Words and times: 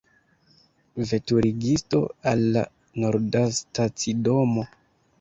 Veturigisto, 1.09 2.01
al 2.33 2.43
la 2.57 2.67
Nordastacidomo! 3.07 4.71